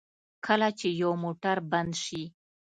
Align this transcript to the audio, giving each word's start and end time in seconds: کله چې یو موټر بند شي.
کله 0.45 0.69
چې 0.79 0.87
یو 1.01 1.11
موټر 1.23 1.57
بند 1.71 1.93
شي. 2.03 2.23